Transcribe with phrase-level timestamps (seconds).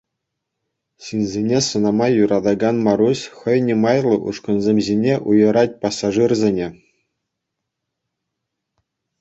[1.07, 6.71] Ҫынсене сӑнама юратакан Маруҫ хӑйне майлӑ ушкӑнсем ҫине уйӑрать пассажирсене.